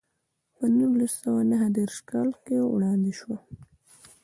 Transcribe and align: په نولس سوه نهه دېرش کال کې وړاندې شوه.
په 0.55 0.65
نولس 0.77 1.13
سوه 1.21 1.41
نهه 1.51 1.67
دېرش 1.77 1.97
کال 2.09 2.29
کې 2.43 2.55
وړاندې 2.63 3.13
شوه. 3.19 3.37